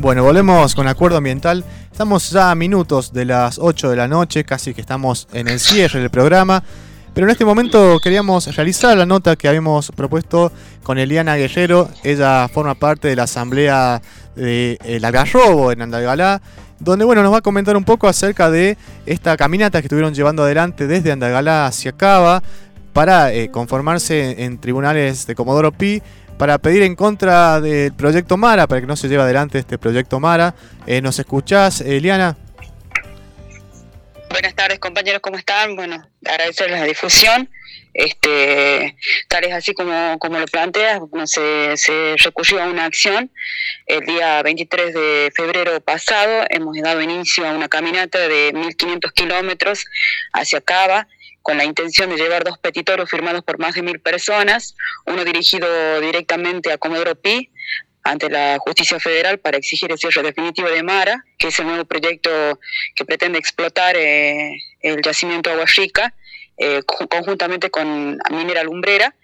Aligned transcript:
Bueno, 0.00 0.22
volvemos 0.22 0.74
con 0.74 0.88
acuerdo 0.88 1.18
ambiental. 1.18 1.62
Estamos 1.92 2.30
ya 2.30 2.50
a 2.50 2.54
minutos 2.54 3.12
de 3.12 3.26
las 3.26 3.58
8 3.58 3.90
de 3.90 3.96
la 3.96 4.08
noche, 4.08 4.44
casi 4.44 4.72
que 4.72 4.80
estamos 4.80 5.28
en 5.34 5.46
el 5.46 5.60
cierre 5.60 6.00
del 6.00 6.08
programa. 6.08 6.64
Pero 7.12 7.26
en 7.26 7.32
este 7.32 7.44
momento 7.44 7.98
queríamos 8.02 8.56
realizar 8.56 8.96
la 8.96 9.04
nota 9.04 9.36
que 9.36 9.46
habíamos 9.46 9.92
propuesto 9.92 10.52
con 10.82 10.96
Eliana 10.96 11.36
Guerrero. 11.36 11.90
Ella 12.02 12.48
forma 12.48 12.76
parte 12.76 13.08
de 13.08 13.16
la 13.16 13.24
asamblea 13.24 14.00
de 14.36 14.78
El 14.84 15.04
Algarrobo 15.04 15.70
en 15.70 15.82
Andalgalá, 15.82 16.40
donde 16.78 17.04
bueno, 17.04 17.22
nos 17.22 17.34
va 17.34 17.38
a 17.38 17.42
comentar 17.42 17.76
un 17.76 17.84
poco 17.84 18.08
acerca 18.08 18.50
de 18.50 18.78
esta 19.04 19.36
caminata 19.36 19.82
que 19.82 19.86
estuvieron 19.88 20.14
llevando 20.14 20.44
adelante 20.44 20.86
desde 20.86 21.12
Andalgalá 21.12 21.66
hacia 21.66 21.92
Cava 21.92 22.42
para 22.94 23.34
eh, 23.34 23.50
conformarse 23.50 24.44
en 24.44 24.58
tribunales 24.58 25.26
de 25.26 25.34
Comodoro 25.34 25.72
Pi 25.72 26.02
para 26.40 26.56
pedir 26.56 26.82
en 26.84 26.96
contra 26.96 27.60
del 27.60 27.92
proyecto 27.92 28.38
Mara, 28.38 28.66
para 28.66 28.80
que 28.80 28.86
no 28.86 28.96
se 28.96 29.08
lleve 29.08 29.22
adelante 29.24 29.58
este 29.58 29.76
proyecto 29.76 30.20
Mara. 30.20 30.54
Eh, 30.86 31.02
¿Nos 31.02 31.18
escuchás, 31.18 31.82
Eliana? 31.82 32.34
Buenas 34.30 34.54
tardes 34.54 34.78
compañeros, 34.78 35.20
¿cómo 35.20 35.36
están? 35.36 35.76
Bueno, 35.76 36.02
agradecerles 36.24 36.80
la 36.80 36.86
difusión. 36.86 37.50
Este, 37.92 38.96
tal 39.28 39.44
es 39.44 39.52
así 39.52 39.74
como, 39.74 40.18
lo 40.18 40.44
planteas, 40.46 41.02
se, 41.26 41.76
se 41.76 42.14
recurrió 42.24 42.62
a 42.62 42.70
una 42.70 42.86
acción. 42.86 43.30
El 43.84 44.06
día 44.06 44.42
23 44.42 44.94
de 44.94 45.32
febrero 45.36 45.78
pasado 45.82 46.46
hemos 46.48 46.74
dado 46.80 47.02
inicio 47.02 47.46
a 47.46 47.52
una 47.52 47.68
caminata 47.68 48.18
de 48.18 48.54
1.500 48.54 49.12
kilómetros 49.12 49.84
hacia 50.32 50.62
Cava 50.62 51.06
con 51.42 51.56
la 51.56 51.64
intención 51.64 52.10
de 52.10 52.16
llevar 52.16 52.44
dos 52.44 52.58
petitorios 52.58 53.08
firmados 53.08 53.42
por 53.42 53.58
más 53.58 53.74
de 53.74 53.82
mil 53.82 54.00
personas, 54.00 54.76
uno 55.06 55.24
dirigido 55.24 56.00
directamente 56.00 56.72
a 56.72 56.78
Comodoro 56.78 57.14
Pi 57.14 57.50
ante 58.02 58.30
la 58.30 58.58
justicia 58.58 58.98
federal 58.98 59.38
para 59.38 59.58
exigir 59.58 59.90
el 59.92 59.98
cierre 59.98 60.22
definitivo 60.22 60.68
de 60.68 60.82
Mara, 60.82 61.24
que 61.38 61.48
es 61.48 61.58
el 61.58 61.66
nuevo 61.66 61.84
proyecto 61.84 62.58
que 62.94 63.04
pretende 63.04 63.38
explotar 63.38 63.94
eh, 63.96 64.52
el 64.80 65.02
yacimiento 65.02 65.50
Agua 65.50 65.66
Rica, 65.66 66.14
eh, 66.56 66.82
conjuntamente 66.84 67.70
con 67.70 68.18
Minera 68.30 68.62
Lumbrera. 68.62 69.14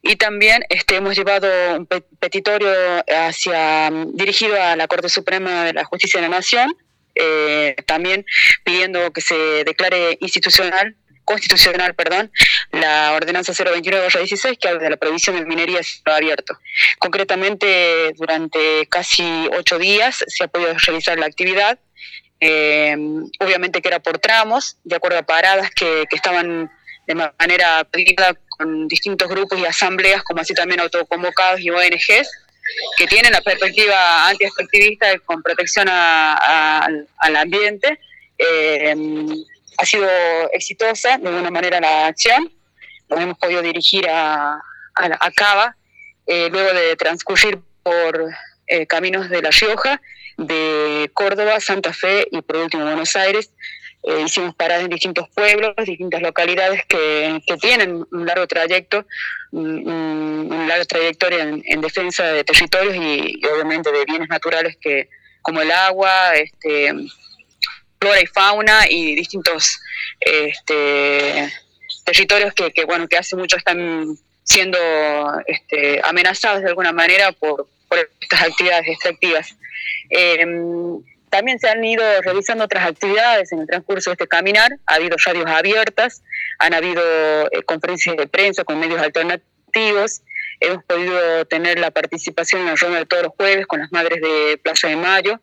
Y 0.00 0.16
también 0.16 0.64
este, 0.68 0.96
hemos 0.96 1.16
llevado 1.16 1.48
un 1.76 1.86
petitorio 2.18 2.70
hacia, 3.08 3.90
dirigido 4.14 4.60
a 4.60 4.76
la 4.76 4.86
Corte 4.88 5.08
Suprema 5.08 5.64
de 5.64 5.72
la 5.72 5.84
Justicia 5.84 6.20
de 6.20 6.28
la 6.28 6.36
Nación, 6.36 6.76
eh, 7.14 7.76
también 7.86 8.24
pidiendo 8.64 9.12
que 9.12 9.20
se 9.20 9.64
declare 9.64 10.16
institucional 10.20 10.96
constitucional, 11.24 11.94
perdón, 11.94 12.30
la 12.72 13.12
ordenanza 13.14 13.52
029-16 13.52 14.58
que 14.58 14.68
habla 14.68 14.82
de 14.82 14.90
la 14.90 14.96
prohibición 14.96 15.36
de 15.36 15.44
minería 15.44 15.80
en 15.80 16.12
abierto. 16.12 16.58
Concretamente, 16.98 18.12
durante 18.16 18.86
casi 18.88 19.48
ocho 19.56 19.78
días 19.78 20.24
se 20.26 20.44
ha 20.44 20.48
podido 20.48 20.74
realizar 20.86 21.18
la 21.18 21.26
actividad, 21.26 21.78
eh, 22.40 22.96
obviamente 23.38 23.80
que 23.80 23.88
era 23.88 24.00
por 24.00 24.18
tramos, 24.18 24.76
de 24.84 24.96
acuerdo 24.96 25.18
a 25.18 25.22
paradas 25.22 25.70
que, 25.70 26.04
que 26.10 26.16
estaban 26.16 26.70
de 27.06 27.14
manera 27.14 27.84
pedida 27.84 28.34
con 28.48 28.88
distintos 28.88 29.28
grupos 29.28 29.58
y 29.58 29.66
asambleas, 29.66 30.22
como 30.22 30.40
así 30.40 30.54
también 30.54 30.80
autoconvocados 30.80 31.60
y 31.60 31.70
ONGs, 31.70 32.28
que 32.96 33.06
tienen 33.06 33.32
la 33.32 33.40
perspectiva 33.40 34.28
anti-extractivista 34.28 35.18
con 35.20 35.42
protección 35.42 35.88
al 35.88 37.36
ambiente. 37.36 37.98
Eh, 38.38 38.94
ha 39.78 39.86
sido 39.86 40.08
exitosa 40.52 41.18
de 41.18 41.28
alguna 41.28 41.50
manera 41.50 41.80
la 41.80 42.06
acción. 42.06 42.52
Nos 43.08 43.20
hemos 43.20 43.38
podido 43.38 43.62
dirigir 43.62 44.08
a, 44.08 44.60
a, 44.94 45.30
Cava 45.32 45.76
eh, 46.26 46.48
luego 46.50 46.72
de 46.72 46.96
transcurrir 46.96 47.58
por 47.82 48.28
eh, 48.66 48.86
caminos 48.86 49.28
de 49.28 49.42
La 49.42 49.50
Rioja, 49.50 50.00
de 50.38 51.10
Córdoba, 51.14 51.60
Santa 51.60 51.92
Fe 51.92 52.26
y 52.30 52.40
por 52.42 52.56
último 52.56 52.84
Buenos 52.84 53.16
Aires. 53.16 53.50
Eh, 54.04 54.22
hicimos 54.26 54.54
paradas 54.56 54.84
en 54.84 54.90
distintos 54.90 55.28
pueblos, 55.30 55.74
distintas 55.84 56.22
localidades 56.22 56.84
que, 56.86 57.40
que 57.46 57.56
tienen 57.58 58.04
un 58.10 58.26
largo 58.26 58.48
trayecto, 58.48 59.06
un, 59.52 60.66
largo 60.68 60.84
trayectoria 60.86 61.42
en, 61.42 61.80
defensa 61.80 62.24
de 62.24 62.42
territorios 62.42 62.96
y, 62.96 63.38
y, 63.40 63.46
obviamente 63.46 63.92
de 63.92 64.04
bienes 64.04 64.28
naturales 64.28 64.76
que 64.80 65.08
como 65.40 65.60
el 65.60 65.70
agua, 65.70 66.34
este, 66.34 66.92
flora 68.02 68.20
y 68.20 68.26
fauna 68.26 68.80
y 68.90 69.14
distintos 69.14 69.78
este, 70.18 71.48
territorios 72.04 72.52
que, 72.52 72.84
bueno 72.84 73.06
que 73.06 73.16
hace 73.16 73.36
mucho 73.36 73.56
están 73.56 74.16
siendo 74.42 74.78
este, 75.46 76.00
amenazados 76.02 76.62
de 76.62 76.68
alguna 76.70 76.92
manera 76.92 77.30
por, 77.30 77.68
estas 78.20 78.42
actividades 78.42 78.88
extractivas. 78.88 79.54
Em, 80.08 80.98
también 81.30 81.60
se 81.60 81.68
han 81.68 81.84
ido 81.84 82.02
realizando 82.22 82.64
otras 82.64 82.86
actividades 82.86 83.52
en 83.52 83.60
el 83.60 83.66
transcurso 83.66 84.10
de 84.10 84.14
este 84.14 84.26
caminar, 84.26 84.70
ha 84.86 84.94
habido 84.94 85.16
radios 85.24 85.46
abiertas, 85.46 86.22
han 86.58 86.74
habido 86.74 87.02
eh, 87.52 87.62
conferencias 87.64 88.16
de 88.16 88.26
prensa 88.26 88.64
con 88.64 88.80
medios 88.80 89.00
alternativos, 89.00 90.22
hemos 90.60 90.82
podido 90.84 91.44
tener 91.44 91.78
la 91.78 91.90
participación 91.90 92.62
en 92.62 92.68
la 92.68 92.76
ronda 92.76 92.98
de 92.98 93.06
todos 93.06 93.22
los 93.24 93.32
jueves 93.36 93.66
con 93.66 93.80
las 93.80 93.92
madres 93.92 94.20
de 94.20 94.58
Plaza 94.62 94.88
de 94.88 94.96
Mayo, 94.96 95.40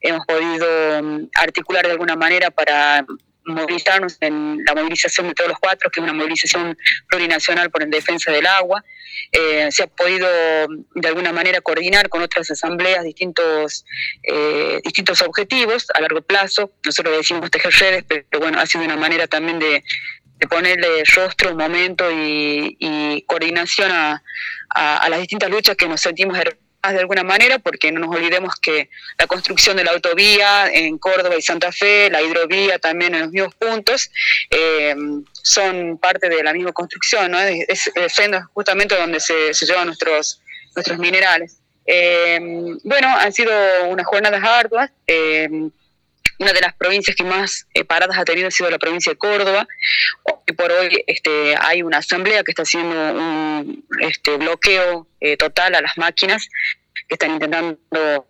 hemos 0.00 0.26
podido 0.26 1.02
mm, 1.02 1.28
articular 1.34 1.86
de 1.86 1.92
alguna 1.92 2.16
manera 2.16 2.50
para 2.50 3.04
movilizarnos 3.46 4.16
en 4.20 4.62
la 4.66 4.74
movilización 4.74 5.28
de 5.28 5.34
todos 5.34 5.50
los 5.50 5.58
cuatro, 5.58 5.88
que 5.90 6.00
es 6.00 6.04
una 6.04 6.12
movilización 6.12 6.76
plurinacional 7.08 7.70
por 7.70 7.82
en 7.82 7.90
defensa 7.90 8.32
del 8.32 8.46
agua. 8.46 8.84
Eh, 9.32 9.68
se 9.70 9.84
ha 9.84 9.86
podido 9.86 10.28
mm, 10.68 11.00
de 11.00 11.08
alguna 11.08 11.32
manera 11.32 11.60
coordinar 11.60 12.08
con 12.08 12.22
otras 12.22 12.50
asambleas 12.50 13.04
distintos, 13.04 13.84
eh, 14.22 14.80
distintos 14.84 15.22
objetivos 15.22 15.86
a 15.94 16.00
largo 16.00 16.22
plazo. 16.22 16.72
Nosotros 16.84 17.16
decimos 17.16 17.50
tejer 17.50 17.72
redes, 17.72 18.04
pero 18.08 18.40
bueno, 18.40 18.60
ha 18.60 18.66
sido 18.66 18.84
una 18.84 18.96
manera 18.96 19.26
también 19.26 19.58
de, 19.58 19.82
ponerle 20.50 21.02
rostro, 21.14 21.56
momento 21.56 22.04
y, 22.12 23.24
coordinación 23.26 23.90
a, 23.90 24.22
a, 24.68 25.08
las 25.08 25.18
distintas 25.18 25.50
luchas 25.50 25.76
que 25.76 25.88
nos 25.88 26.02
sentimos 26.02 26.38
de 26.92 27.00
alguna 27.00 27.24
manera, 27.24 27.58
porque 27.58 27.92
no 27.92 28.00
nos 28.00 28.14
olvidemos 28.14 28.54
que 28.56 28.90
la 29.18 29.26
construcción 29.26 29.76
de 29.76 29.84
la 29.84 29.92
autovía 29.92 30.68
en 30.72 30.98
Córdoba 30.98 31.36
y 31.36 31.42
Santa 31.42 31.72
Fe, 31.72 32.10
la 32.10 32.22
hidrovía 32.22 32.78
también 32.78 33.14
en 33.14 33.22
los 33.22 33.30
mismos 33.30 33.54
puntos, 33.54 34.10
eh, 34.50 34.94
son 35.32 35.98
parte 35.98 36.28
de 36.28 36.42
la 36.42 36.52
misma 36.52 36.72
construcción, 36.72 37.30
¿no? 37.30 37.40
Es, 37.40 37.90
justamente 38.52 38.96
donde 38.96 39.20
se, 39.20 39.52
llevan 39.52 39.86
nuestros, 39.86 40.40
nuestros 40.74 40.98
minerales. 40.98 41.58
Eh, 41.86 42.38
bueno, 42.82 43.08
han 43.16 43.32
sido 43.32 43.52
unas 43.88 44.06
jornadas 44.06 44.42
arduas. 44.42 44.90
Eh, 45.06 45.48
una 46.38 46.52
de 46.52 46.60
las 46.60 46.74
provincias 46.74 47.16
que 47.16 47.24
más 47.24 47.66
paradas 47.86 48.18
ha 48.18 48.24
tenido 48.24 48.48
ha 48.48 48.50
sido 48.50 48.70
la 48.70 48.78
provincia 48.78 49.12
de 49.12 49.18
Córdoba. 49.18 49.66
Hoy 50.22 50.54
por 50.54 50.70
hoy 50.72 51.04
este, 51.06 51.54
hay 51.58 51.82
una 51.82 51.98
asamblea 51.98 52.44
que 52.44 52.52
está 52.52 52.62
haciendo 52.62 52.94
un 52.94 53.84
este, 54.00 54.36
bloqueo 54.36 55.06
total 55.38 55.74
a 55.74 55.80
las 55.80 55.96
máquinas 55.96 56.48
que 57.08 57.14
están 57.14 57.32
intentando 57.32 57.78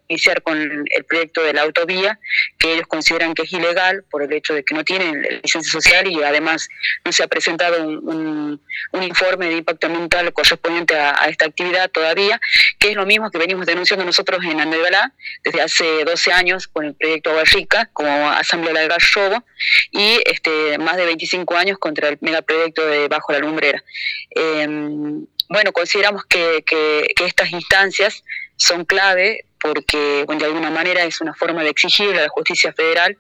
iniciar 0.09 0.43
con 0.43 0.59
el 0.59 1.05
proyecto 1.05 1.43
de 1.43 1.53
la 1.53 1.63
autovía, 1.63 2.19
que 2.59 2.75
ellos 2.75 2.87
consideran 2.87 3.35
que 3.35 3.43
es 3.43 3.53
ilegal 3.53 4.05
por 4.11 4.23
el 4.23 4.33
hecho 4.33 4.55
de 4.55 4.65
que 4.65 4.75
no 4.75 4.85
tienen 4.85 5.23
licencia 5.43 5.71
social 5.71 6.07
y 6.07 6.23
además 6.23 6.69
no 7.05 7.13
se 7.13 7.23
ha 7.23 7.29
presentado 7.29 7.87
un, 7.87 8.61
informe 9.03 9.47
de 9.47 9.59
impacto 9.59 9.87
ambiental 9.87 10.33
correspondiente 10.33 10.97
a, 10.97 11.13
esta 11.29 11.47
actividad 11.47 11.91
todavía, 11.91 12.41
que 12.79 12.91
es 12.91 12.97
lo 12.97 13.07
mismo 13.07 13.31
que 13.31 13.39
venimos 13.39 13.67
denunciando 13.67 14.05
nosotros 14.05 14.45
en 14.45 14.61
Andalgalá 14.61 15.13
desde 15.45 15.63
hace 15.63 16.05
12 16.05 16.33
años 16.33 16.67
con 16.67 16.87
el 16.87 16.95
proyecto 16.95 17.31
Agua 17.31 17.45
como 17.93 18.31
Asamblea 18.31 18.83
del 18.83 18.91
Robo 19.15 19.45
y 19.91 20.21
este, 20.25 20.79
más 20.79 20.97
de 20.97 21.07
25 21.07 21.57
años 21.57 21.79
contra 21.79 22.09
el 22.09 22.19
megaproyecto 22.21 22.87
de 22.87 23.09
Bajo 23.09 23.33
la 23.33 23.39
Lumbrera. 23.39 23.83
Em, 24.31 25.27
bueno, 25.49 25.73
consideramos 25.73 26.25
que, 26.27 26.63
que, 26.67 27.07
estas 27.25 27.51
instancias 27.53 28.23
son 28.57 28.85
clave 28.85 29.45
porque 29.61 30.25
de 30.27 30.45
alguna 30.45 30.71
manera 30.71 31.05
es 31.05 31.21
una 31.21 31.35
forma 31.35 31.63
de 31.63 31.71
exigir 31.71 32.11
a 32.17 32.23
la 32.23 32.29
justicia 32.29 32.73
federal 32.73 33.17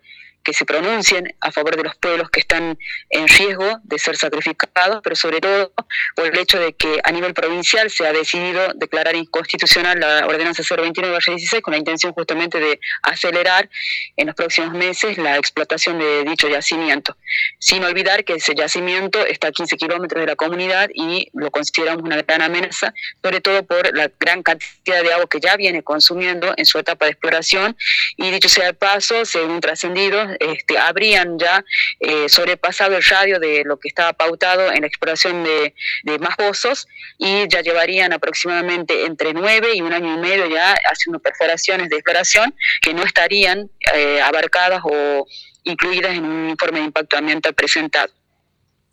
que 0.46 0.52
se 0.52 0.64
pronuncien 0.64 1.34
a 1.40 1.50
favor 1.50 1.76
de 1.76 1.82
los 1.82 1.96
pueblos 1.96 2.30
que 2.30 2.38
están 2.38 2.78
en 3.10 3.26
riesgo 3.26 3.80
de 3.82 3.98
ser 3.98 4.16
sacrificados, 4.16 5.00
pero 5.02 5.16
sobre 5.16 5.40
todo 5.40 5.72
por 6.14 6.26
el 6.26 6.38
hecho 6.38 6.60
de 6.60 6.72
que 6.72 7.00
a 7.02 7.10
nivel 7.10 7.34
provincial 7.34 7.90
se 7.90 8.06
ha 8.06 8.12
decidido 8.12 8.72
declarar 8.76 9.16
inconstitucional 9.16 9.98
la 9.98 10.24
ordenanza 10.24 10.62
029-16 10.62 11.62
con 11.62 11.72
la 11.72 11.78
intención 11.78 12.12
justamente 12.12 12.60
de 12.60 12.78
acelerar 13.02 13.68
en 14.16 14.28
los 14.28 14.36
próximos 14.36 14.72
meses 14.72 15.18
la 15.18 15.36
explotación 15.36 15.98
de 15.98 16.22
dicho 16.22 16.48
yacimiento, 16.48 17.16
sin 17.58 17.82
olvidar 17.82 18.24
que 18.24 18.34
ese 18.34 18.54
yacimiento 18.54 19.26
está 19.26 19.48
a 19.48 19.52
15 19.52 19.76
kilómetros 19.76 20.20
de 20.20 20.26
la 20.28 20.36
comunidad 20.36 20.90
y 20.94 21.28
lo 21.34 21.50
consideramos 21.50 22.04
una 22.04 22.22
gran 22.22 22.40
amenaza, 22.40 22.94
sobre 23.20 23.40
todo 23.40 23.66
por 23.66 23.92
la 23.96 24.12
gran 24.20 24.44
cantidad 24.44 25.02
de 25.02 25.12
agua 25.12 25.26
que 25.28 25.40
ya 25.40 25.56
viene 25.56 25.82
consumiendo 25.82 26.54
en 26.56 26.66
su 26.66 26.78
etapa 26.78 27.06
de 27.06 27.10
exploración. 27.10 27.76
Y 28.16 28.30
dicho 28.30 28.48
sea 28.48 28.68
el 28.68 28.76
paso, 28.76 29.24
según 29.24 29.60
trascendido, 29.60 30.35
este, 30.40 30.78
habrían 30.78 31.38
ya 31.38 31.64
eh, 32.00 32.28
sobrepasado 32.28 32.96
el 32.96 33.04
radio 33.04 33.38
de 33.38 33.62
lo 33.64 33.78
que 33.78 33.88
estaba 33.88 34.12
pautado 34.12 34.72
en 34.72 34.80
la 34.82 34.86
exploración 34.86 35.44
de, 35.44 35.74
más 36.20 36.36
pozos 36.36 36.88
y 37.18 37.46
ya 37.48 37.60
llevarían 37.60 38.12
aproximadamente 38.12 39.04
entre 39.04 39.34
nueve 39.34 39.74
y 39.74 39.82
un 39.82 39.92
año 39.92 40.14
y 40.14 40.18
medio 40.18 40.46
ya 40.48 40.74
haciendo 40.90 41.18
perforaciones 41.18 41.88
de 41.90 41.96
exploración 41.96 42.54
que 42.80 42.94
no 42.94 43.02
estarían 43.02 43.70
eh, 43.94 44.20
abarcadas 44.20 44.80
o 44.84 45.26
incluidas 45.64 46.16
en 46.16 46.24
un 46.24 46.50
informe 46.50 46.80
de 46.80 46.86
impacto 46.86 47.16
ambiental 47.16 47.54
presentado. 47.54 48.12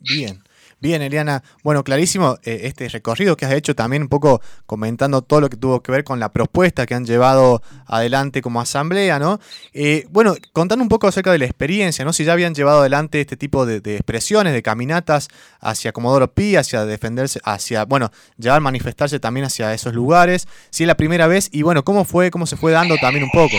Bien. 0.00 0.42
Bien, 0.84 1.00
Eliana. 1.00 1.42
Bueno, 1.62 1.82
clarísimo 1.82 2.36
eh, 2.42 2.60
este 2.64 2.86
recorrido 2.90 3.38
que 3.38 3.46
has 3.46 3.52
hecho 3.52 3.74
también 3.74 4.02
un 4.02 4.10
poco 4.10 4.42
comentando 4.66 5.22
todo 5.22 5.40
lo 5.40 5.48
que 5.48 5.56
tuvo 5.56 5.82
que 5.82 5.90
ver 5.90 6.04
con 6.04 6.20
la 6.20 6.30
propuesta 6.30 6.84
que 6.84 6.94
han 6.94 7.06
llevado 7.06 7.62
adelante 7.86 8.42
como 8.42 8.60
asamblea, 8.60 9.18
¿no? 9.18 9.40
Eh, 9.72 10.06
bueno, 10.10 10.34
contando 10.52 10.82
un 10.82 10.90
poco 10.90 11.06
acerca 11.06 11.32
de 11.32 11.38
la 11.38 11.46
experiencia, 11.46 12.04
¿no? 12.04 12.12
Si 12.12 12.24
ya 12.24 12.34
habían 12.34 12.54
llevado 12.54 12.80
adelante 12.80 13.18
este 13.18 13.38
tipo 13.38 13.64
de, 13.64 13.76
expresiones, 13.94 14.52
de 14.52 14.62
caminatas 14.62 15.28
hacia 15.58 15.92
Comodoro 15.92 16.30
Pi, 16.34 16.56
hacia 16.56 16.84
defenderse, 16.84 17.40
hacia, 17.44 17.86
bueno, 17.86 18.10
llevar 18.36 18.60
manifestarse 18.60 19.18
también 19.18 19.46
hacia 19.46 19.72
esos 19.72 19.94
lugares, 19.94 20.46
si 20.68 20.82
es 20.82 20.86
la 20.86 20.98
primera 20.98 21.26
vez 21.26 21.48
y 21.50 21.62
bueno, 21.62 21.82
¿cómo 21.82 22.04
fue, 22.04 22.30
cómo 22.30 22.44
se 22.44 22.58
fue 22.58 22.72
dando 22.72 22.98
también 22.98 23.24
un 23.24 23.30
poco? 23.30 23.56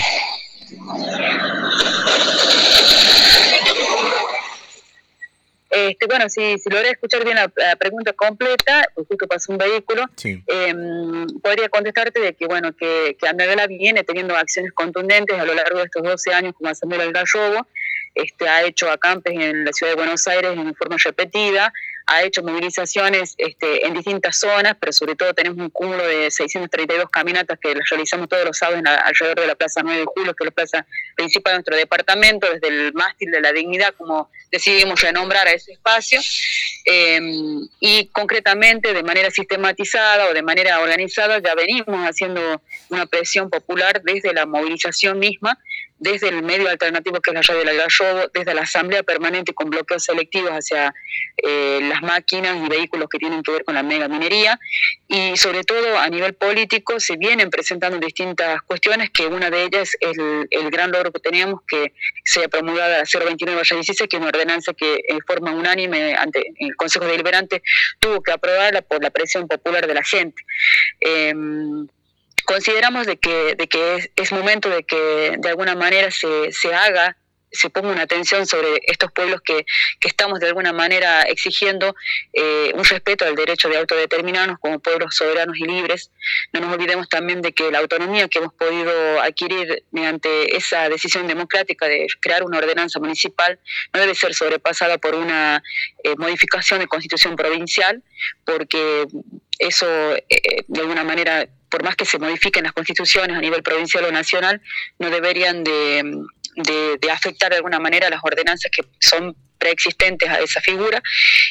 Este, 5.76 6.06
bueno, 6.06 6.30
si, 6.30 6.58
si 6.58 6.70
logré 6.70 6.92
escuchar 6.92 7.26
bien 7.26 7.36
la, 7.36 7.50
pregunta 7.76 8.14
completa, 8.14 8.88
pues 8.96 9.08
justo 9.10 9.28
pasó 9.28 9.52
un 9.52 9.58
vehículo, 9.58 10.06
em, 10.24 11.28
podría 11.44 11.68
contestarte 11.68 12.22
de 12.22 12.34
que, 12.34 12.46
bueno, 12.48 12.72
que, 12.72 13.18
que 13.20 13.68
viene 13.68 14.06
teniendo 14.06 14.38
acciones 14.38 14.72
contundentes 14.72 15.38
a 15.38 15.44
lo 15.44 15.54
largo 15.54 15.80
de 15.80 15.86
estos 15.86 16.02
12 16.02 16.34
años 16.34 16.54
como 16.58 16.70
Asamblea 16.70 17.04
del 17.04 17.12
Gallobo, 17.12 17.68
este, 18.14 18.48
ha 18.48 18.64
hecho 18.64 18.90
acampes 18.90 19.34
en 19.38 19.66
la 19.66 19.74
ciudad 19.74 19.92
de 19.92 19.98
Buenos 19.98 20.26
Aires 20.28 20.52
en 20.54 20.74
forma 20.76 20.96
repetida, 21.04 21.74
ha 22.08 22.24
hecho 22.24 22.44
movilizaciones 22.44 23.34
este, 23.38 23.86
en 23.86 23.94
distintas 23.94 24.40
zonas, 24.40 24.76
pero 24.80 24.94
sobre 24.94 25.16
todo 25.16 25.34
tenemos 25.34 25.58
un 25.58 25.70
cúmulo 25.70 26.06
de 26.06 26.30
632 26.30 27.10
caminatas 27.10 27.58
que 27.60 27.74
las 27.74 27.90
realizamos 27.90 28.30
todos 28.30 28.46
los 28.46 28.58
sábados 28.58 28.84
alrededor 29.04 29.40
de 29.40 29.48
la 29.48 29.56
Plaza 29.56 29.82
9 29.84 30.00
de 30.00 30.06
Julio, 30.06 30.36
que 30.36 30.44
es 30.44 30.46
la 30.46 30.52
plaza 30.52 30.86
principal 31.16 31.54
de 31.54 31.58
nuestro 31.58 31.76
departamento, 31.76 32.48
desde 32.52 32.68
el 32.68 32.94
mástil 32.94 33.32
de 33.32 33.42
la 33.42 33.52
dignidad, 33.52 33.94
como 33.98 34.30
decidimos 34.52 35.02
renombrar 35.02 35.48
a 35.48 35.52
ese 35.52 35.74
espacio, 35.74 36.20
em, 36.86 37.68
y 37.80 38.08
concretamente 38.10 38.94
de 38.94 39.04
manera 39.04 39.32
sistematizada 39.32 40.30
o 40.30 40.34
de 40.34 40.44
manera 40.44 40.80
organizada 40.80 41.40
ya 41.40 41.56
venimos 41.56 42.08
haciendo 42.08 42.62
una 42.90 43.06
presión 43.08 43.50
popular 43.50 44.02
desde 44.04 44.34
la 44.34 44.46
movilización 44.46 45.18
misma 45.18 45.58
desde 45.98 46.28
el 46.28 46.44
medio 46.44 46.70
alternativo 46.70 47.22
que 47.22 47.32
es 47.32 47.36
la 47.36 47.42
radio 47.42 47.64
del 47.64 47.78
Gallobo, 47.78 48.30
desde 48.34 48.54
la 48.54 48.64
Asamblea 48.64 49.04
Permanente 49.04 49.54
con 49.54 49.70
bloqueos 49.70 50.04
selectivos 50.04 50.52
hacia 50.52 50.94
eh, 51.38 51.80
las 51.96 52.02
máquinas 52.02 52.58
y 52.58 52.70
vehículos 52.70 53.08
que 53.10 53.18
tienen 53.18 53.42
que 53.44 53.52
ver 53.52 53.64
con 53.64 53.76
la 53.76 53.84
mega 53.84 54.08
minería 54.08 54.60
y 55.08 55.38
sobre 55.38 55.64
todo 55.64 55.98
a 55.98 56.08
nivel 56.10 56.34
político 56.34 57.00
se 57.00 57.16
vienen 57.18 57.50
presentando 57.50 57.98
distintas 58.00 58.62
cuestiones 58.64 59.10
que 59.12 59.28
una 59.28 59.50
de 59.50 59.64
ellas 59.64 59.92
es 60.00 60.18
el, 60.50 60.70
gran 60.72 60.92
logro 60.92 61.12
que 61.12 61.20
teníamos 61.20 61.62
que 61.68 61.94
se 62.24 62.44
ha 62.44 62.48
promulgado 62.48 62.92
la 62.92 63.04
029-16 63.04 64.08
que 64.08 64.18
es 64.18 64.22
una 64.22 64.28
ordenanza 64.28 64.74
que 64.74 65.00
en 65.08 65.20
forma 65.22 65.52
unánime 65.52 66.16
ante 66.16 66.44
el 66.60 66.76
Consejo 66.76 67.06
Deliberante 67.06 67.62
tuvo 68.00 68.22
que 68.22 68.32
aprobarla 68.32 68.82
por 68.82 69.02
la 69.02 69.10
presión 69.10 69.48
popular 69.48 69.88
de 69.88 69.94
la 69.94 70.04
gente. 70.04 70.44
Em, 71.00 71.88
consideramos 72.46 73.08
de 73.08 73.18
que, 73.18 73.56
de 73.56 73.68
que 73.68 74.10
es, 74.16 74.32
momento 74.32 74.70
de 74.70 74.84
que 74.84 75.36
de 75.38 75.50
alguna 75.50 75.76
manera 75.76 76.12
se, 76.12 76.52
se 76.52 76.74
haga 76.74 77.16
se 77.52 77.70
ponga 77.70 77.90
una 77.90 78.04
atención 78.04 78.46
sobre 78.46 78.82
estos 78.88 79.12
pueblos 79.12 79.42
que, 79.42 79.66
que 80.00 80.08
estamos 80.08 80.40
de 80.40 80.48
alguna 80.48 80.74
manera 80.74 81.24
exigiendo 81.24 81.96
eh, 82.34 82.72
un 82.76 82.84
respeto 82.84 83.26
al 83.26 83.36
derecho 83.36 83.70
de 83.70 83.78
autodeterminarnos 83.78 84.60
como 84.60 84.80
pueblos 84.80 85.16
soberanos 85.16 85.58
y 85.58 85.66
libres. 85.66 86.12
No 86.54 86.60
nos 86.62 86.74
olvidemos 86.74 87.10
también 87.10 87.42
de 87.42 87.54
que 87.54 87.72
la 87.72 87.80
autonomía 87.80 88.28
que 88.28 88.40
hemos 88.40 88.54
podido 88.54 89.22
adquirir 89.22 89.84
mediante 89.92 90.56
esa 90.56 90.90
decisión 90.90 91.28
democrática 91.28 91.88
de 91.88 92.08
crear 92.20 92.44
una 92.44 92.58
ordenanza 92.58 93.00
municipal 93.00 93.60
no 93.94 94.00
debe 94.00 94.16
ser 94.16 94.34
sobrepasada 94.34 94.98
por 94.98 95.16
una 95.16 95.64
eh, 96.04 96.16
modificación 96.18 96.80
de 96.80 96.88
constitución 96.88 97.36
provincial, 97.36 98.04
porque 98.46 99.06
eso 99.60 100.16
eh, 100.16 100.64
de 100.68 100.82
alguna 100.82 101.04
manera 101.04 101.48
por 101.76 101.84
más 101.84 101.98
que 101.98 102.06
se 102.06 102.20
modifiquen 102.20 102.64
las 102.64 102.72
constituciones 102.72 103.36
a 103.36 103.42
nivel 103.42 103.62
provincial 103.62 104.06
o 104.06 104.12
nacional, 104.12 104.62
no 104.98 105.10
deberían 105.10 105.62
de, 105.66 106.04
afectar 107.12 107.50
de 107.52 107.58
alguna 107.58 107.80
manera 107.80 108.10
las 108.10 108.22
ordenanzas 108.24 108.72
que 108.72 108.84
son 109.00 109.36
preexistentes 109.58 110.30
a 110.30 110.40
esa 110.40 110.62
figura 110.62 111.02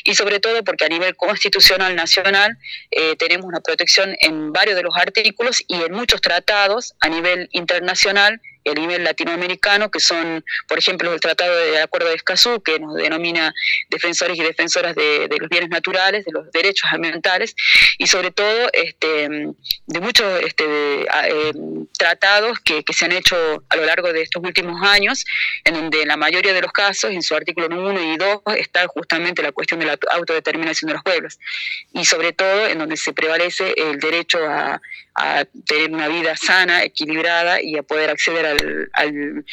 y 0.04 0.14
sobre 0.14 0.38
todo 0.38 0.62
porque 0.62 0.84
a 0.84 0.88
nivel 0.88 1.16
constitucional 1.16 1.96
nacional 1.96 2.56
eh, 2.90 3.16
tenemos 3.16 3.46
una 3.46 3.60
protección 3.60 4.14
en 4.20 4.52
varios 4.52 4.76
de 4.76 4.82
los 4.82 4.94
artículos 4.96 5.62
y 5.66 5.82
en 5.82 5.92
muchos 5.92 6.20
tratados 6.20 6.94
a 7.00 7.08
nivel 7.08 7.48
internacional 7.52 8.40
a 8.70 8.74
nivel 8.74 9.04
latinoamericano, 9.04 9.90
que 9.90 10.00
son, 10.00 10.44
por 10.68 10.78
ejemplo, 10.78 11.12
el 11.12 11.20
Tratado 11.20 11.56
de 11.56 11.80
Acuerdo 11.80 12.08
de 12.08 12.14
Escazú, 12.14 12.62
que 12.62 12.78
nos 12.78 12.94
denomina 12.96 13.52
defensores 13.90 14.38
y 14.38 14.42
defensoras 14.42 14.94
de, 14.94 15.28
los 15.38 15.48
bienes 15.48 15.70
naturales, 15.70 16.24
de 16.24 16.32
los 16.32 16.50
derechos 16.52 16.90
ambientales, 16.92 17.54
y 17.98 18.06
sobre 18.06 18.30
todo 18.30 18.70
este, 18.72 19.28
de 19.86 20.00
muchos 20.00 20.42
este, 20.42 20.64
eh, 21.02 21.52
tratados 21.98 22.60
que, 22.60 22.82
se 22.94 23.04
han 23.06 23.12
hecho 23.12 23.64
a 23.68 23.76
lo 23.76 23.84
largo 23.84 24.12
de 24.12 24.22
estos 24.22 24.42
últimos 24.42 24.80
años, 24.82 25.24
en 25.64 25.74
donde 25.74 26.02
en 26.02 26.08
la 26.08 26.16
mayoría 26.16 26.52
de 26.52 26.62
los 26.62 26.72
casos, 26.72 27.10
en 27.10 27.22
su 27.22 27.34
artículo 27.34 27.66
1 27.66 28.14
y 28.14 28.16
2, 28.16 28.40
está 28.56 28.86
justamente 28.86 29.42
la 29.42 29.52
cuestión 29.52 29.80
de 29.80 29.86
la 29.86 29.98
autodeterminación 30.12 30.88
de 30.88 30.94
los 30.94 31.02
pueblos, 31.02 31.38
y 31.92 32.04
sobre 32.04 32.32
todo 32.32 32.66
en 32.66 32.78
donde 32.78 32.96
se 32.96 33.12
prevalece 33.12 33.74
el 33.76 33.98
derecho 33.98 34.38
a, 34.46 34.80
a 35.14 35.44
tener 35.66 35.92
una 35.92 36.08
vida 36.08 36.36
sana, 36.36 36.82
equilibrada 36.82 37.62
y 37.62 37.76
a 37.76 37.82
poder 37.82 38.10
acceder 38.10 38.46
al, 38.46 39.44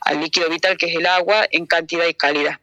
al, 0.00 0.20
líquido 0.20 0.48
vital 0.50 0.76
que 0.76 0.86
es 0.86 0.96
el 0.96 1.06
agua 1.06 1.46
en 1.50 1.66
cantidad 1.66 2.06
y 2.06 2.14
calidad. 2.14 2.58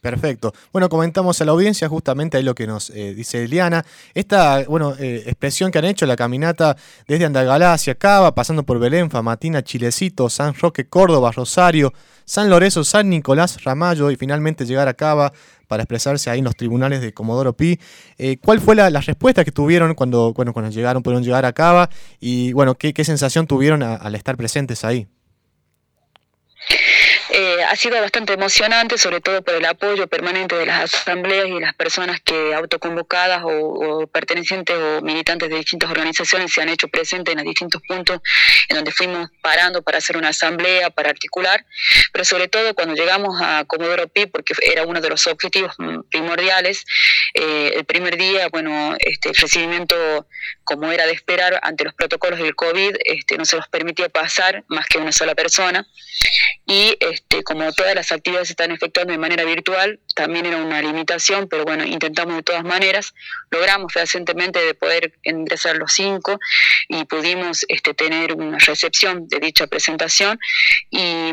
Perfecto. 0.00 0.54
Bueno, 0.72 0.88
comentamos 0.88 1.40
a 1.40 1.44
la 1.44 1.52
audiencia 1.52 1.86
justamente 1.86 2.38
ahí 2.38 2.42
lo 2.42 2.54
que 2.54 2.66
nos 2.66 2.88
eh, 2.90 3.14
dice 3.14 3.44
Eliana. 3.44 3.84
Esta 4.14 4.64
bueno, 4.64 4.94
eh, 4.98 5.24
expresión 5.26 5.70
que 5.70 5.78
han 5.78 5.84
hecho 5.84 6.06
la 6.06 6.16
caminata 6.16 6.74
desde 7.06 7.26
Andagalá 7.26 7.74
hacia 7.74 7.94
Cava, 7.94 8.34
pasando 8.34 8.62
por 8.62 8.78
Belén, 8.78 9.10
Famatina, 9.10 9.62
Chilecito, 9.62 10.30
San 10.30 10.54
Roque, 10.54 10.86
Córdoba, 10.86 11.32
Rosario, 11.32 11.92
San 12.24 12.48
Lorenzo, 12.48 12.82
San 12.82 13.10
Nicolás, 13.10 13.62
Ramallo 13.62 14.10
y 14.10 14.16
finalmente 14.16 14.64
llegar 14.64 14.88
a 14.88 14.94
Cava 14.94 15.34
para 15.68 15.82
expresarse 15.82 16.30
ahí 16.30 16.38
en 16.38 16.46
los 16.46 16.56
tribunales 16.56 17.02
de 17.02 17.12
Comodoro 17.12 17.52
Pi. 17.52 17.78
Eh, 18.16 18.38
¿Cuál 18.42 18.60
fue 18.60 18.74
la, 18.74 18.88
respuesta 18.88 19.44
que 19.44 19.52
tuvieron 19.52 19.94
cuando, 19.94 20.32
bueno, 20.32 20.54
cuando 20.54 20.70
llegaron, 20.70 21.02
pudieron 21.02 21.22
llegar 21.22 21.44
a 21.44 21.52
Cava? 21.52 21.90
Y 22.20 22.54
bueno, 22.54 22.74
¿qué, 22.74 22.94
qué 22.94 23.04
sensación 23.04 23.46
tuvieron 23.46 23.82
al 23.82 24.14
estar 24.14 24.36
presentes 24.38 24.82
ahí? 24.82 25.08
Eh, 27.42 27.64
ha 27.64 27.74
sido 27.74 27.98
bastante 27.98 28.34
emocionante, 28.34 28.98
sobre 28.98 29.22
todo 29.22 29.42
por 29.42 29.54
el 29.54 29.64
apoyo 29.64 30.06
permanente 30.08 30.56
de 30.56 30.66
las 30.66 30.92
asambleas 30.92 31.48
y 31.48 31.58
las 31.58 31.72
personas 31.74 32.20
que 32.20 32.52
autoconvocadas 32.54 33.40
o, 33.44 34.06
pertenecientes 34.08 34.76
o 34.76 35.00
militantes 35.00 35.48
de 35.48 35.56
distintas 35.56 35.90
organizaciones 35.90 36.52
se 36.52 36.60
han 36.60 36.68
hecho 36.68 36.88
presentes 36.88 37.32
en 37.32 37.38
los 37.38 37.46
distintos 37.46 37.80
puntos 37.88 38.20
en 38.68 38.76
donde 38.76 38.92
fuimos 38.92 39.30
parando 39.40 39.80
para 39.80 39.96
hacer 39.96 40.18
una 40.18 40.28
asamblea, 40.28 40.90
para 40.90 41.08
articular, 41.08 41.64
pero 42.12 42.26
sobre 42.26 42.48
todo 42.48 42.74
cuando 42.74 42.94
llegamos 42.94 43.40
a 43.40 43.64
Comodoro 43.64 44.06
Pi, 44.08 44.26
porque 44.26 44.52
era 44.60 44.84
uno 44.84 45.00
de 45.00 45.08
los 45.08 45.26
objetivos 45.26 45.74
primordiales, 46.10 46.84
eh, 47.32 47.72
el 47.74 47.86
primer 47.86 48.18
día, 48.18 48.48
bueno, 48.48 48.96
este, 48.98 49.30
el 49.30 49.34
recibimiento, 49.36 50.26
como 50.62 50.92
era 50.92 51.06
de 51.06 51.12
esperar, 51.12 51.58
ante 51.62 51.84
los 51.84 51.94
protocolos 51.94 52.38
del 52.38 52.54
COVID, 52.54 52.96
este, 53.02 53.38
no 53.38 53.46
se 53.46 53.56
nos 53.56 53.66
permitía 53.68 54.10
pasar 54.10 54.62
más 54.68 54.86
que 54.86 54.98
una 54.98 55.12
sola 55.12 55.34
persona 55.34 55.86
y 56.70 56.96
este, 57.00 57.42
como 57.42 57.72
todas 57.72 57.96
las 57.96 58.12
actividades 58.12 58.46
se 58.46 58.52
están 58.52 58.70
efectuando 58.70 59.10
de 59.10 59.18
manera 59.18 59.42
virtual, 59.42 59.98
también 60.14 60.46
era 60.46 60.58
una 60.58 60.80
limitación, 60.80 61.48
pero 61.48 61.64
bueno, 61.64 61.84
intentamos 61.84 62.36
de 62.36 62.44
todas 62.44 62.62
maneras, 62.62 63.12
logramos 63.50 63.92
fehacientemente 63.92 64.60
de 64.60 64.74
poder 64.74 65.18
ingresar 65.24 65.76
los 65.78 65.92
cinco 65.92 66.38
y 66.88 67.06
pudimos 67.06 67.66
este, 67.66 67.92
tener 67.92 68.34
una 68.34 68.58
recepción 68.60 69.26
de 69.26 69.40
dicha 69.40 69.66
presentación. 69.66 70.38
Y, 70.90 71.32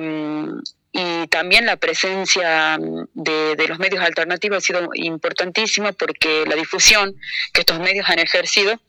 y 0.92 1.28
también 1.28 1.68
la 1.68 1.78
presencia 1.78 2.80
de, 3.14 3.56
de, 3.56 3.68
los 3.68 3.78
medios 3.78 4.04
alternativos 4.04 4.58
ha 4.58 4.62
sido 4.62 4.90
importantísima 4.96 5.92
porque 5.92 6.46
la 6.48 6.56
difusión 6.56 7.14
que 7.54 7.62
estos 7.62 7.80
medios 7.80 8.10
han 8.10 8.18
ejercido 8.18 8.82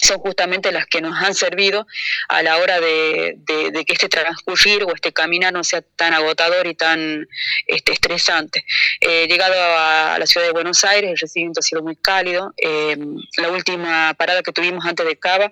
son 0.00 0.18
justamente 0.18 0.70
las 0.70 0.86
que 0.86 1.00
nos 1.00 1.16
han 1.16 1.34
servido 1.34 1.86
a 2.28 2.42
la 2.42 2.58
hora 2.58 2.80
de, 2.80 3.38
que 3.46 3.92
este 3.92 4.08
transcurrir 4.08 4.84
o 4.84 4.94
este 4.94 5.12
caminar 5.12 5.52
no 5.52 5.64
sea 5.64 5.82
tan 5.96 6.14
agotador 6.14 6.66
y 6.66 6.74
tan 6.74 7.26
este, 7.66 7.92
estresante. 7.92 8.64
Eh, 9.00 9.26
llegado 9.28 9.54
a, 9.56 10.18
la 10.18 10.26
ciudad 10.26 10.46
de 10.46 10.52
Buenos 10.52 10.84
Aires, 10.84 11.10
el 11.10 11.18
recibimiento 11.18 11.60
ha 11.60 11.62
sido 11.62 11.82
muy 11.82 11.96
cálido. 11.96 12.52
Em, 12.56 13.16
la 13.36 13.50
última 13.50 14.14
parada 14.14 14.42
que 14.42 14.52
tuvimos 14.52 14.84
antes 14.84 15.06
de 15.06 15.16
Cava 15.16 15.50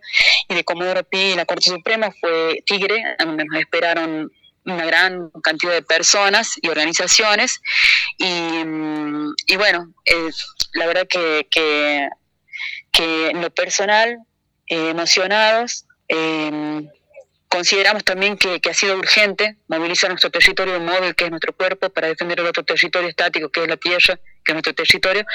y 0.49 0.55
de 0.55 0.65
Comodoro 0.65 1.03
Pi 1.05 1.19
y 1.19 1.35
la 1.35 1.47
Corte 1.47 1.71
Suprema 1.71 2.11
fue 2.21 2.63
Tigre, 2.67 3.03
donde 3.19 3.45
nos 3.45 3.61
esperaron 3.61 4.31
una 4.67 4.85
gran 4.85 5.31
cantidad 5.43 5.73
de 5.73 5.83
personas 5.83 6.55
y 6.61 6.69
organizaciones. 6.69 7.61
Y, 8.19 8.25
mm, 8.25 9.35
bueno, 9.57 9.95
la 10.75 10.87
verdad 10.87 11.07
que, 11.09 12.09
en 13.03 13.41
lo 13.41 13.51
personal, 13.51 14.19
eh, 14.69 14.91
emocionados, 14.91 15.87
eh, 16.09 16.89
Consideramos 17.49 18.05
también 18.05 18.37
que, 18.37 18.61
ha 18.69 18.75
sido 18.75 18.99
urgente 18.99 19.57
movilizar 19.69 20.11
nuestro 20.11 20.31
territorio 20.31 20.79
móvil, 20.81 21.15
que 21.15 21.25
es 21.25 21.31
nuestro 21.31 21.55
cuerpo, 21.55 21.89
para 21.89 22.09
defender 22.09 22.41
el 22.41 22.47
otro 22.47 22.65
territorio 22.65 23.09
estático, 23.09 23.49
que 23.49 23.63
es 23.63 23.69
la 23.69 23.77
tierra, 23.77 24.19
que 24.47 24.53
es 24.53 24.55
nuestro 24.55 24.75
territorio, 24.75 25.27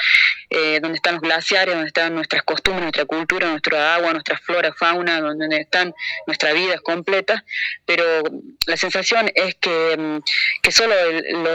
eh, 0.50 0.80
donde 0.80 0.96
están 0.96 1.14
los 1.14 1.22
glaciares, 1.22 1.74
donde 1.74 1.88
están 1.88 2.14
nuestras 2.14 2.42
costumbres, 2.42 2.84
nuestra 2.84 3.04
cultura, 3.04 3.48
nuestra 3.50 3.94
agua, 3.94 4.12
nuestra 4.12 4.38
flora, 4.38 4.72
fauna, 4.72 5.20
donde 5.20 5.60
están 5.60 5.94
nuestras 6.26 6.54
vidas 6.54 6.80
completas. 6.80 7.42
Pero 7.84 8.22
la 8.66 8.76
sensación 8.76 9.30
es 9.34 9.54
que, 9.56 9.96
mm, 9.96 10.18
que 10.62 10.72
solo 10.72 10.94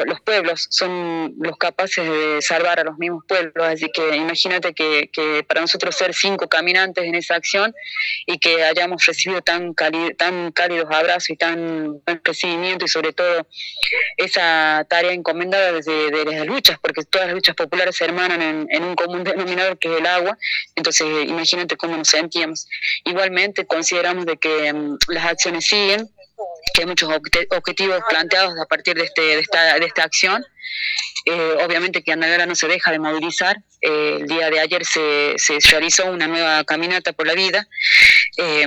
los 0.06 0.22
pueblos 0.22 0.68
son 0.70 1.34
los 1.40 1.58
capaces 1.58 2.08
de 2.08 2.42
salvar 2.42 2.80
a 2.80 2.84
los 2.84 2.98
mismos 2.98 3.24
pueblos. 3.28 3.68
Así 3.68 3.88
que 3.94 4.16
imagínate 4.16 4.74
que, 4.74 5.10
que 5.12 5.44
para 5.48 5.62
nosotros 5.62 5.96
ser 5.96 6.14
cinco 6.14 6.48
caminantes 6.48 7.04
en 7.04 7.16
esa 7.16 7.36
acción 7.36 7.74
y 8.26 8.38
que 8.38 8.64
hayamos 8.64 9.06
recibido 9.06 9.42
tan, 9.42 9.74
tan 9.74 10.52
cálidos 10.52 10.88
abrazos 10.92 11.32
y 11.32 11.38
tan 11.38 12.02
buen 12.06 12.22
recibimiento 12.24 12.86
y 12.86 12.88
sobre 12.88 13.14
todo 13.14 13.48
esa 14.18 14.86
tarea 14.90 15.14
encomendada 15.14 15.72
desde 15.72 16.12
de 16.12 16.26
las 16.26 16.46
luchas, 16.46 16.78
porque 16.80 17.04
todas 17.04 17.28
las 17.28 17.36
luchas 17.36 17.47
populares 17.56 17.96
se 17.96 18.06
hermanan 18.06 18.68
en, 18.70 18.84
un 18.84 18.96
común 18.96 19.24
denominador 19.24 19.77
que 19.77 19.92
es 19.92 20.00
el 20.00 20.06
agua, 20.06 20.38
entonces 20.75 21.08
imagínate 21.27 21.77
cómo 21.77 21.98
nos 21.98 22.10
sentíamos. 22.10 22.68
Igualmente 23.06 23.66
consideramos 23.66 24.25
de 24.25 24.38
que 24.38 24.74
mm, 24.74 24.98
las 25.10 25.25
acciones 25.25 25.66
siguen, 25.66 26.10
que 26.74 26.82
hay 26.82 26.88
muchos 26.88 27.10
objetivos 27.10 28.01
planteados 28.10 28.54
a 28.60 28.66
partir 28.66 28.96
de, 28.96 29.06
este, 29.06 29.22
de, 29.22 29.39
esta, 29.39 29.80
de 29.80 29.86
esta 29.86 30.04
acción. 30.04 30.44
Eh, 31.25 31.58
obviamente 31.66 32.04
que 32.04 32.13
Andalgalá 32.13 32.46
no 32.46 32.56
se 32.56 32.68
deja 32.68 32.92
de 32.92 33.00
movilizar. 33.00 33.58
Eh, 33.82 34.18
el 34.22 34.27
día 34.27 34.50
de 34.50 34.60
ayer 34.60 34.86
se, 34.86 35.34
se, 35.38 35.60
realizó 35.70 36.10
una 36.12 36.27
nueva 36.27 36.63
caminata 36.63 37.12
por 37.13 37.27
la 37.27 37.34
vida. 37.34 37.68
Eh, 38.38 38.66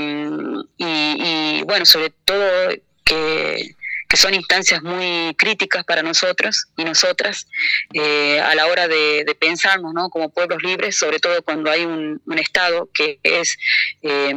y, 0.77 1.63
bueno, 1.63 1.87
sobre 1.87 2.11
todo 2.25 2.71
que 3.05 3.75
que 4.11 4.17
son 4.17 4.35
instancias 4.35 4.83
muy 4.83 5.33
críticas 5.37 5.85
para 5.85 6.03
nosotros 6.03 6.67
y 6.77 6.83
nosotras 6.83 7.47
eh, 7.95 8.41
a 8.41 8.57
la 8.57 8.67
hora 8.67 8.89
de, 8.89 9.25
pensarnos 9.39 9.95
¿no? 9.95 10.11
como 10.11 10.31
pueblos 10.31 10.61
libres, 10.65 10.99
sobre 10.99 11.21
todo 11.21 11.41
cuando 11.43 11.71
hay 11.71 11.85
un, 11.85 12.21
Estado 12.41 12.89
que 12.95 13.21
es 13.23 13.59
eh, 14.03 14.35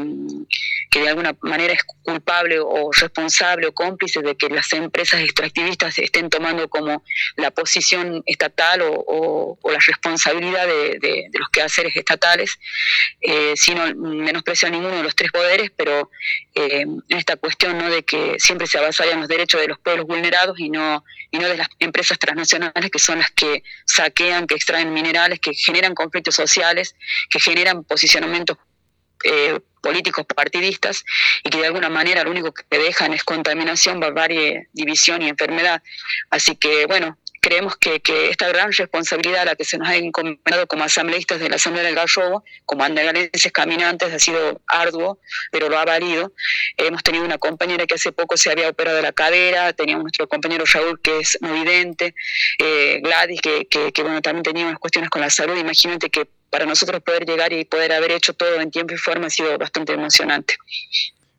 que 0.91 0.99
de 0.99 1.09
alguna 1.09 1.35
manera 1.41 1.73
es 1.73 1.83
culpable 2.03 2.59
o 2.59 2.91
responsable 2.91 3.65
o 3.65 3.73
cómplice 3.73 4.21
de 4.21 4.35
que 4.35 4.49
las 4.49 4.71
empresas 4.73 5.21
extractivistas 5.21 5.97
estén 5.97 6.29
tomando 6.29 6.67
como 6.67 7.03
la 7.37 7.49
posición 7.49 8.21
estatal 8.25 8.81
o, 8.83 9.57
la 9.71 9.79
responsabilidad 9.79 10.67
de, 10.67 11.29
los 11.31 11.49
quehaceres 11.49 11.95
estatales, 11.95 12.59
eh, 13.21 13.53
sino 13.55 13.95
menosprecio 13.95 14.67
a 14.67 14.71
ninguno 14.71 14.97
de 14.97 15.03
los 15.03 15.15
tres 15.15 15.31
poderes, 15.31 15.71
pero 15.75 16.11
en 16.55 17.03
esta 17.09 17.35
cuestión 17.35 17.77
¿no? 17.77 17.89
de 17.89 18.03
que 18.03 18.35
siempre 18.39 18.67
se 18.67 18.77
avasallan 18.77 19.19
los 19.19 19.29
derechos 19.29 19.59
de 19.61 19.67
los 19.67 19.79
pueblos 19.79 20.05
vulnerados 20.05 20.59
y 20.59 20.69
no, 20.69 21.03
y 21.31 21.39
no 21.39 21.47
de 21.47 21.57
las 21.57 21.67
empresas 21.79 22.19
transnacionales 22.19 22.91
que 22.91 22.99
son 22.99 23.19
las 23.19 23.31
que 23.31 23.63
saquean, 23.85 24.47
que 24.47 24.55
extraen 24.55 24.93
minerales, 24.93 25.39
que 25.39 25.53
generan 25.53 25.95
conflictos 25.95 26.35
sociales, 26.35 26.95
que 27.29 27.39
generan 27.39 27.83
posicionamientos 27.83 28.57
eh, 29.23 29.59
políticos 29.81 30.25
partidistas 30.33 31.03
y 31.43 31.49
que 31.49 31.57
de 31.57 31.67
alguna 31.67 31.89
manera 31.89 32.23
lo 32.23 32.31
único 32.31 32.53
que 32.53 32.77
dejan 32.77 33.13
es 33.13 33.23
contaminación, 33.23 33.99
barbarie, 33.99 34.69
división 34.71 35.21
y 35.21 35.27
enfermedad. 35.27 35.83
Así 36.29 36.55
que, 36.55 36.85
bueno, 36.85 37.17
creemos 37.43 37.75
que, 37.75 38.01
esta 38.29 38.47
gran 38.47 38.71
responsabilidad 38.71 39.41
a 39.41 39.45
la 39.45 39.55
que 39.55 39.65
se 39.65 39.77
nos 39.77 39.89
ha 39.89 39.97
encomendado 39.97 40.65
como 40.65 40.85
asambleístas 40.85 41.41
de 41.41 41.49
la 41.49 41.57
Asamblea 41.57 41.83
del 41.83 41.93
Gallobo, 41.93 42.45
como 42.65 42.85
andagalenses 42.85 43.51
caminantes, 43.51 44.13
ha 44.13 44.17
sido 44.17 44.61
arduo, 44.65 45.19
pero 45.51 45.67
lo 45.67 45.77
ha 45.77 45.83
valido. 45.83 46.31
Hemos 46.77 47.03
tenido 47.03 47.25
una 47.25 47.37
compañera 47.37 47.85
que 47.85 47.95
hace 47.95 48.13
poco 48.13 48.37
se 48.37 48.49
había 48.49 48.69
operado 48.69 49.01
la 49.01 49.11
cadera, 49.11 49.73
teníamos 49.73 50.03
nuestro 50.03 50.29
compañero 50.29 50.63
Raúl 50.71 51.01
que 51.01 51.19
es 51.19 51.37
no 51.41 51.53
vidente, 51.53 52.15
eh, 52.59 53.01
Gladys 53.03 53.41
que, 53.41 53.65
que, 53.65 54.03
bueno, 54.03 54.21
también 54.21 54.43
tenía 54.43 54.65
unas 54.65 54.79
cuestiones 54.79 55.09
con 55.09 55.19
la 55.19 55.29
salud. 55.29 55.57
Imagínate 55.57 56.09
que 56.09 56.25
para 56.49 56.65
nosotros 56.65 57.03
poder 57.03 57.25
llegar 57.25 57.51
y 57.51 57.65
poder 57.65 57.91
haber 57.91 58.11
hecho 58.11 58.33
todo 58.33 58.61
en 58.61 58.71
tiempo 58.71 58.93
y 58.93 58.97
forma 58.97 59.27
ha 59.27 59.29
sido 59.29 59.57
bastante 59.57 59.91
emocionante. 59.91 60.55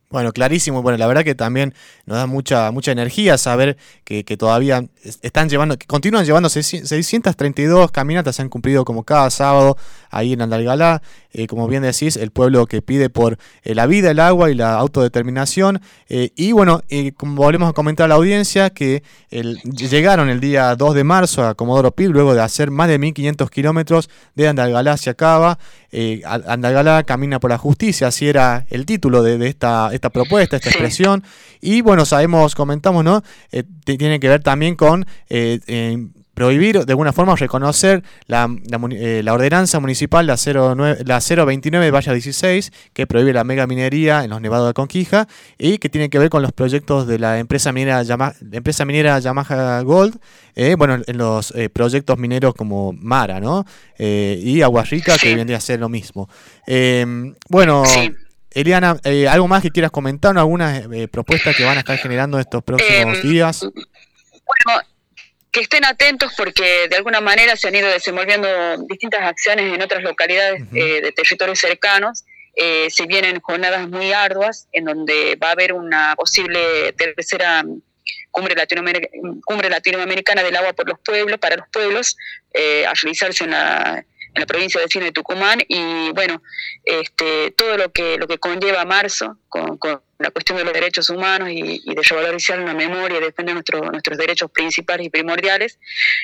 Bueno, 0.09 0.31
clarísimo. 0.31 0.81
Bueno, 0.81 0.97
la 0.97 1.07
verdad 1.07 1.23
que 1.23 1.35
también 1.35 1.73
nos 2.05 2.17
da 2.17 2.27
mucha, 2.27 2.71
mucha 2.71 2.91
energía 2.91 3.37
saber 3.37 3.75
que, 4.03 4.23
todavía 4.37 4.85
están 5.21 5.49
llevando, 5.49 5.77
que 5.77 5.87
continúan 5.87 6.25
llevando 6.25 6.47
632 6.47 7.91
caminatas, 7.91 8.35
se 8.35 8.41
han 8.43 8.49
cumplido 8.49 8.85
como 8.85 9.03
cada 9.03 9.29
sábado 9.29 9.77
ahí 10.11 10.33
en 10.33 10.41
Andalgalá. 10.41 11.01
Eh, 11.37 11.47
como 11.47 11.67
bien 11.67 11.83
decís, 11.83 12.15
el 12.15 12.31
pueblo 12.31 12.65
que 12.65 12.81
pide 12.81 13.09
por 13.09 13.37
eh, 13.63 13.75
la 13.75 13.87
vida, 13.87 14.09
el 14.09 14.21
agua 14.21 14.49
y 14.49 14.55
la 14.55 14.75
autodeterminación. 14.75 15.81
Eh, 16.07 16.29
y 16.37 16.53
bueno, 16.53 16.81
como 17.17 17.35
volvemos 17.35 17.69
a 17.69 17.73
comentar 17.73 18.05
a 18.05 18.07
la 18.07 18.15
audiencia, 18.15 18.69
que 18.69 19.03
llegaron 19.29 20.29
el 20.29 20.39
día 20.39 20.73
2 20.77 20.95
de 20.95 21.03
marzo 21.03 21.45
a 21.45 21.53
Comodoro 21.53 21.91
Pi, 21.91 22.07
luego 22.07 22.33
de 22.33 22.41
hacer 22.41 22.71
más 22.71 22.87
de 22.87 22.99
1500 22.99 23.49
kilómetros 23.49 24.09
de 24.35 24.47
Andalgalá 24.47 24.93
hacia 24.93 25.13
Cava. 25.13 25.59
Andalgalá 26.47 27.03
camina 27.03 27.41
por 27.41 27.49
la 27.49 27.57
justicia, 27.57 28.07
así 28.07 28.29
era 28.29 28.65
el 28.69 28.85
título 28.85 29.21
de, 29.21 29.45
esta, 29.45 29.89
esta 29.91 30.11
propuesta, 30.11 30.55
esta 30.55 30.69
expresión. 30.69 31.21
Y 31.59 31.81
bueno, 31.81 32.05
sabemos, 32.05 32.55
comentamos, 32.55 33.03
¿no? 33.03 33.23
tiene 33.83 34.21
que 34.21 34.29
ver 34.29 34.41
también 34.41 34.75
con 34.75 35.05
prohibir 36.35 36.85
de 36.85 36.91
alguna 36.91 37.13
forma 37.13 37.35
reconocer 37.35 38.03
la, 38.27 38.47
eh, 38.91 39.21
la, 39.23 39.33
ordenanza 39.33 39.79
municipal, 39.79 40.27
la, 40.27 40.35
09, 40.35 41.03
la 41.05 41.19
029 41.19 41.91
Valla 41.91 42.13
16, 42.13 42.71
que 42.93 43.07
prohíbe 43.07 43.33
la 43.33 43.43
mega 43.43 43.65
minería 43.65 44.23
en 44.23 44.29
los 44.29 44.41
nevados 44.41 44.67
de 44.67 44.73
Conquija 44.73 45.27
y 45.57 45.79
que 45.79 45.89
tiene 45.89 46.09
que 46.09 46.19
ver 46.19 46.29
con 46.29 46.43
los 46.43 46.51
proyectos 46.51 47.07
de 47.07 47.17
la 47.17 47.39
empresa 47.39 47.71
minera, 47.71 48.03
empresa 48.51 48.85
minera 48.85 49.17
Yamaha 49.17 49.81
Gold, 49.81 50.19
eh, 50.55 50.75
bueno, 50.77 51.01
en 51.07 51.17
los 51.17 51.51
eh, 51.55 51.69
proyectos 51.69 52.19
mineros 52.19 52.53
como 52.53 52.93
Mara, 52.93 53.39
¿no? 53.39 53.65
y 53.97 54.61
Agua 54.61 54.83
Rica, 54.83 55.17
que 55.17 55.33
vendría 55.35 55.57
a 55.57 55.61
ser 55.61 55.79
lo 55.79 55.89
mismo. 55.89 56.29
Em, 56.67 57.33
bueno... 57.49 57.83
Eliana, 58.51 58.95
¿algo 59.29 59.49
más 59.49 59.61
que 59.61 59.69
quieras 59.69 59.91
comentar? 59.91 60.37
¿Algunas 60.37 60.83
propuestas 61.11 61.57
que 61.57 61.65
van 61.65 61.75
a 61.75 61.81
estar 61.81 61.97
generando 61.97 62.39
estos 62.39 62.63
próximos 62.63 63.17
em, 63.17 63.29
días? 63.29 63.59
Bueno, 63.63 64.81
que 65.55 65.61
estén 65.61 65.85
atentos 65.85 66.33
porque 66.35 66.89
de 66.89 66.97
alguna 66.97 67.21
manera 67.21 67.55
se 67.55 67.69
han 67.69 67.75
ido 67.75 67.87
desenvolviendo 67.87 68.49
distintas 68.89 69.21
acciones 69.21 69.73
en 69.73 69.81
otras 69.81 70.03
localidades 70.03 70.63
eh, 70.73 70.99
de 71.01 71.13
territorios 71.13 71.59
cercanos. 71.59 72.25
Eh, 72.57 72.87
se 72.89 73.05
vienen 73.05 73.39
jornadas 73.39 73.87
muy 73.87 74.11
arduas 74.11 74.67
en 74.73 74.83
donde 74.83 75.37
va 75.41 75.47
a 75.47 75.51
haber 75.53 75.71
una 75.71 76.13
posible 76.17 76.91
tercera 76.97 77.63
cumbre, 78.31 78.55
cumbre 79.45 79.69
latinoamericana 79.69 80.43
del 80.43 80.57
agua 80.57 80.73
por 80.73 80.89
los 80.89 80.99
pueblos, 80.99 81.39
para 81.39 81.55
los 81.55 81.69
pueblos, 81.69 82.17
eh, 82.53 82.85
a 82.85 82.91
realizarse 82.93 83.45
en 83.45 83.51
la, 83.51 84.05
en 84.35 84.41
la 84.41 84.45
provincia 84.45 84.81
de 84.81 84.87
Cine 84.87 85.05
de 85.05 85.11
Tucumán 85.11 85.59
y 85.67 86.11
bueno, 86.11 86.41
este, 86.83 87.51
todo 87.51 87.77
lo 87.77 87.91
que, 87.91 88.17
lo 88.17 88.27
que 88.27 88.37
conlleva 88.37 88.83
marzo 88.85 89.37
con, 89.49 89.79
la 90.17 90.31
cuestión 90.31 90.57
de 90.57 90.63
los 90.63 90.73
derechos 90.73 91.09
humanos 91.09 91.49
y, 91.51 91.81
de 91.85 92.01
revalorizar 92.01 92.59
la 92.59 92.73
memoria 92.73 93.17
y 93.17 93.21
defender 93.21 93.55
nuestros 93.55 94.17
derechos 94.17 94.49
principales 94.51 95.07
y 95.07 95.09
primordiales, 95.09 95.79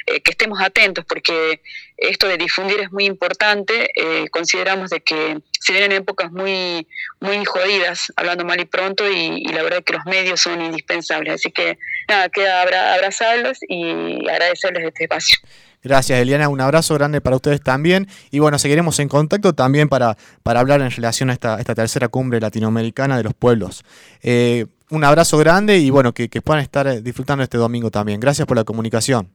eh, 0.06 0.22
que 0.22 0.32
estemos 0.32 0.62
atentos 0.62 1.06
porque 1.08 1.62
esto 1.98 2.27
de 2.27 2.38
difundir 2.38 2.80
es 2.80 2.91
muy 2.91 3.06
importante, 3.06 3.89
eh, 3.96 4.30
consideramos 4.30 4.89
de 4.89 5.01
que 5.01 5.38
se 5.60 5.74
vienen 5.74 5.91
épocas 5.91 6.32
muy, 6.32 6.88
muy 7.20 7.44
jodidas, 7.46 8.12
hablando 8.15 8.46
mal 8.46 8.60
y 8.60 8.65
pronto, 8.65 9.10
y, 9.10 9.46
la 9.46 9.63
verdad 9.63 9.80
es 9.80 9.86
que 9.86 9.94
los 9.94 10.06
medios 10.06 10.41
son 10.41 10.62
indispensables, 10.62 11.34
así 11.34 11.51
que 11.51 11.77
nada, 12.08 12.30
queda 12.30 12.62
abrazarlos 12.62 13.60
y 13.68 14.27
agradecerles 14.27 14.86
este 14.86 15.03
espacio. 15.03 15.39
Gracias, 15.84 16.20
Eliana. 16.20 16.50
Un 16.50 16.62
abrazo 16.62 16.94
grande 16.94 17.22
para 17.22 17.36
ustedes 17.36 17.62
también. 17.62 18.08
Y 18.30 18.40
bueno, 18.40 18.60
seguiremos 18.60 19.00
en 19.00 19.10
contacto 19.10 19.54
también 19.54 19.90
para, 19.90 20.18
para 20.44 20.60
hablar 20.60 20.82
en 20.82 20.92
relación 20.92 21.30
a 21.30 21.34
esta, 21.34 21.60
esta 21.60 21.74
tercera 21.74 22.08
cumbre 22.08 22.40
latinoamericana 22.40 23.18
de 23.18 23.24
los 23.24 23.34
pueblos. 23.34 23.84
Eh, 24.22 24.68
un 24.90 25.04
abrazo 25.04 25.38
grande 25.38 25.78
y 25.78 25.90
bueno, 25.90 26.14
que, 26.14 26.30
puedan 26.42 26.62
estar 26.62 26.86
eh, 26.88 27.02
disfrutando 27.02 27.44
este 27.44 27.58
domingo 27.58 27.90
también. 27.90 28.20
Gracias 28.20 28.46
por 28.46 28.58
la 28.58 28.64
comunicación. 28.64 29.32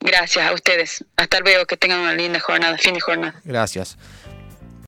Gracias 0.00 0.46
a 0.46 0.52
ustedes. 0.52 1.04
Hasta 1.16 1.40
luego, 1.40 1.66
que 1.66 1.76
tengan 1.76 2.00
una 2.00 2.14
linda 2.14 2.38
jornada, 2.38 2.78
fin 2.78 2.94
de 2.94 3.00
jornada. 3.00 3.40
Gracias. 3.44 3.98